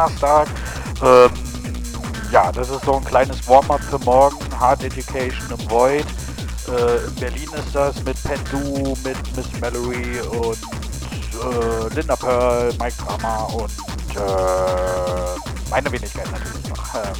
Donnerstag. 0.00 0.48
Ähm, 1.02 1.30
ja, 2.32 2.52
das 2.52 2.70
ist 2.70 2.84
so 2.84 2.96
ein 2.96 3.04
kleines 3.04 3.46
Warm-up 3.46 3.80
für 3.82 3.98
morgen. 3.98 4.38
Hard 4.58 4.84
Education 4.84 5.50
im 5.50 5.70
Void. 5.70 6.06
Äh, 6.68 7.06
in 7.06 7.14
Berlin 7.16 7.48
ist 7.54 7.74
das 7.74 8.02
mit 8.04 8.16
Pendu, 8.22 8.96
mit 9.04 9.36
Miss 9.36 9.46
Mallory 9.60 10.20
und 10.20 10.58
äh, 11.34 11.94
Linda 11.94 12.16
Pearl, 12.16 12.72
Mike 12.78 12.96
Drama 13.04 13.44
und 13.44 13.72
äh, 14.16 15.70
meine 15.70 15.92
Wenigkeit 15.92 16.30
natürlich 16.30 16.68
noch. 16.68 16.94
Ähm, 16.94 17.12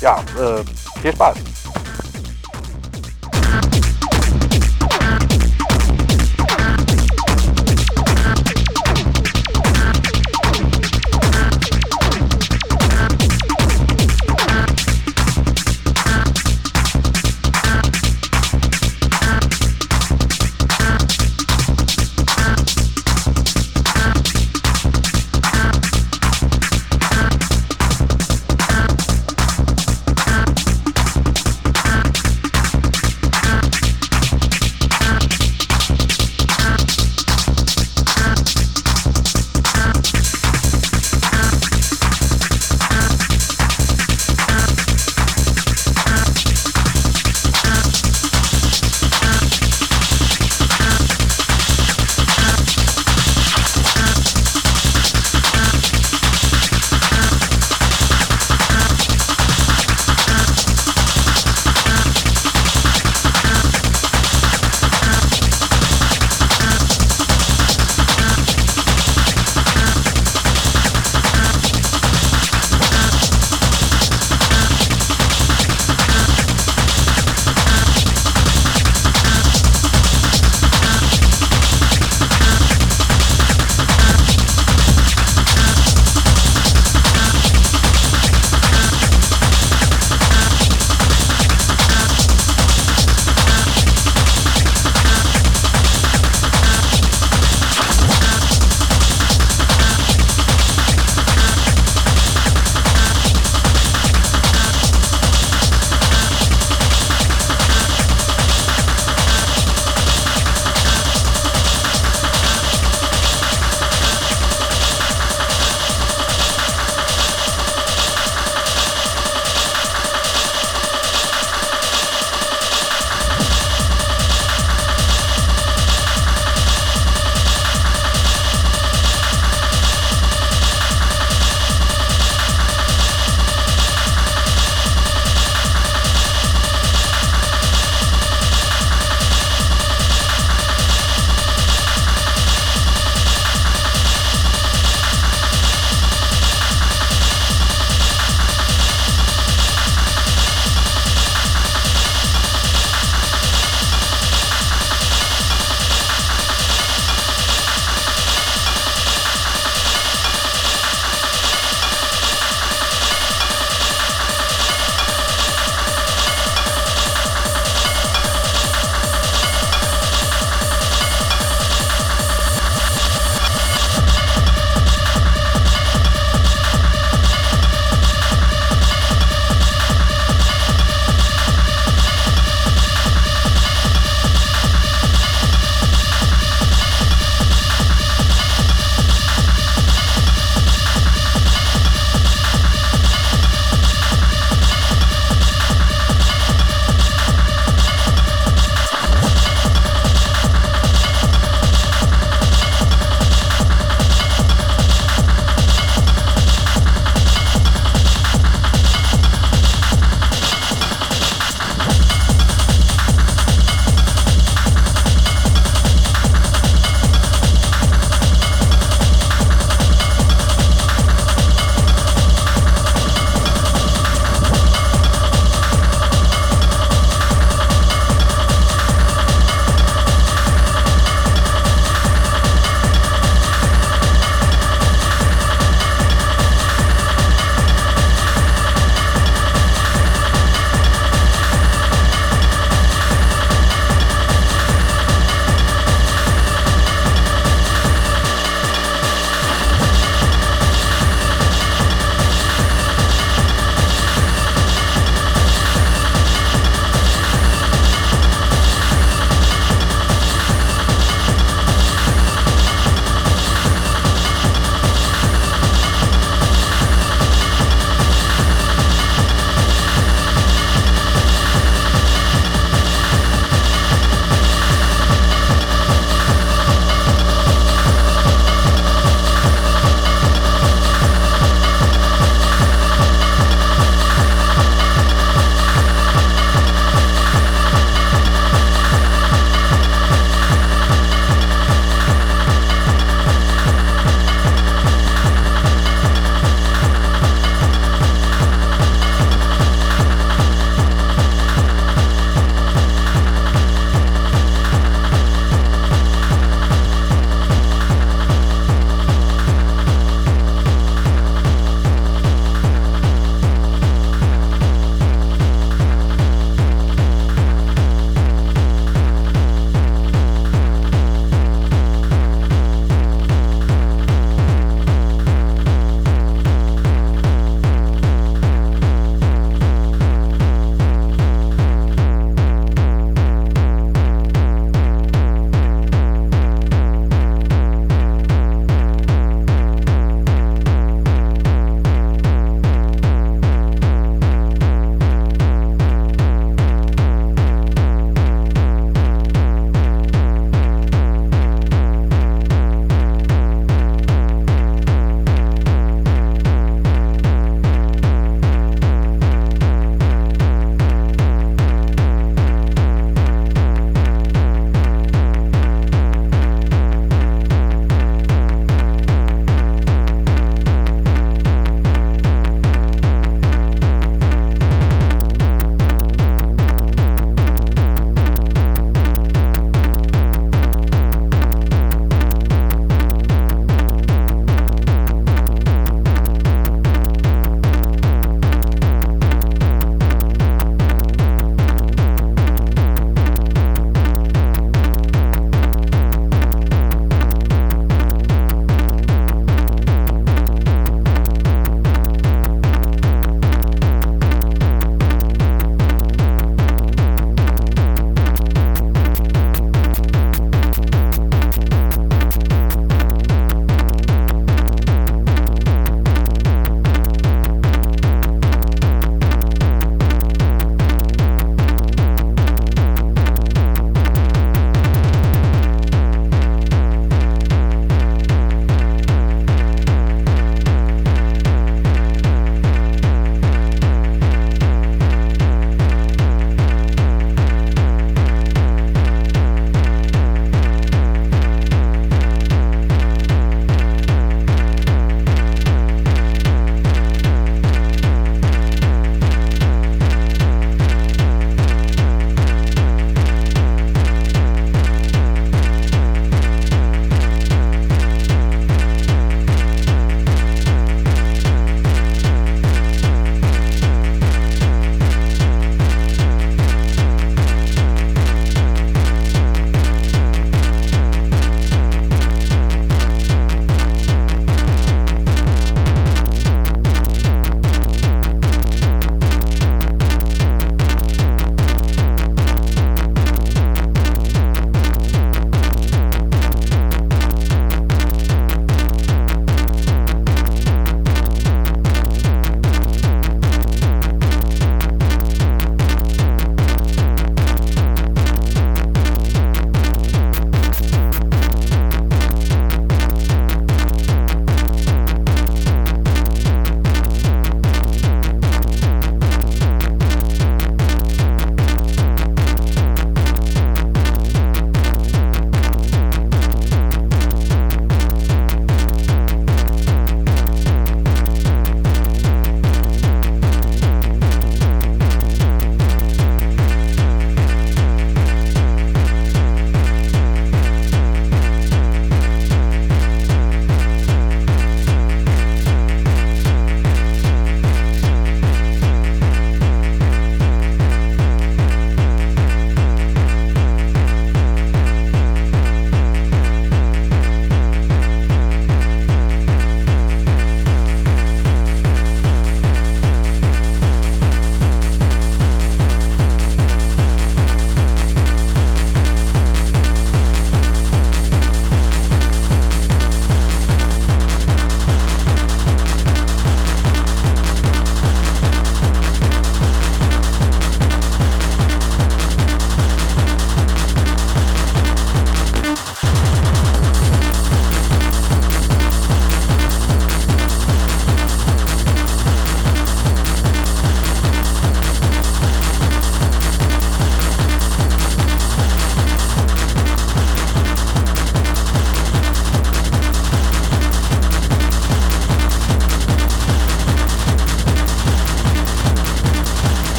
ja, 0.00 0.18
äh, 0.40 1.00
viel 1.00 1.12
Spaß. 1.12 1.36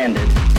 extended. 0.00 0.49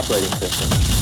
operating 0.00 0.32
system. 0.38 0.99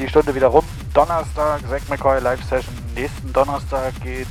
Die 0.00 0.08
Stunde 0.08 0.34
wieder 0.34 0.48
rum. 0.48 0.64
Donnerstag, 0.94 1.60
Zack 1.68 1.88
McCoy 1.88 2.20
Live 2.20 2.42
Session. 2.44 2.74
Nächsten 2.94 3.32
Donnerstag 3.32 3.92
geht's 4.02 4.30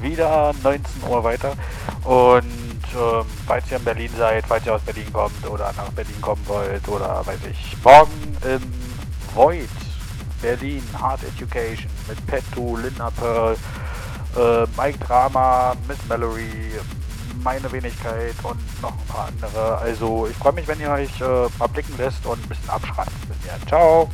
wieder 0.00 0.54
19 0.62 0.82
Uhr 1.08 1.22
weiter. 1.22 1.52
Und 2.04 2.44
ähm, 2.94 3.26
falls 3.46 3.70
ihr 3.70 3.76
in 3.76 3.84
Berlin 3.84 4.10
seid, 4.16 4.44
falls 4.46 4.64
ihr 4.64 4.74
aus 4.74 4.80
Berlin 4.80 5.12
kommt 5.12 5.46
oder 5.46 5.72
nach 5.76 5.90
Berlin 5.90 6.18
kommen 6.22 6.42
wollt 6.46 6.88
oder 6.88 7.24
weiß 7.26 7.40
ich, 7.50 7.76
morgen 7.84 8.36
im 8.42 8.62
Void 9.34 9.68
Berlin 10.40 10.82
Hard 10.98 11.20
Education 11.24 11.90
mit 12.08 12.26
Petto, 12.26 12.76
Linda 12.76 13.10
Pearl, 13.10 13.56
äh, 14.36 14.66
Mike 14.78 14.98
Drama, 15.06 15.74
Miss 15.86 15.98
Mallory, 16.08 16.50
meine 17.44 17.70
Wenigkeit 17.70 18.34
und 18.42 18.82
noch 18.82 18.92
ein 18.92 19.06
paar 19.06 19.28
andere. 19.28 19.76
Also 19.78 20.26
ich 20.30 20.36
freue 20.36 20.54
mich, 20.54 20.66
wenn 20.66 20.80
ihr 20.80 20.90
euch 20.90 21.20
äh, 21.20 21.48
mal 21.58 21.66
blicken 21.68 21.94
lässt 21.98 22.24
und 22.24 22.42
ein 22.42 22.48
bisschen 22.48 22.70
abschreibt. 22.70 23.12
Ciao! 23.68 24.08